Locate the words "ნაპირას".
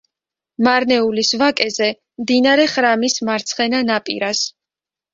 3.95-4.47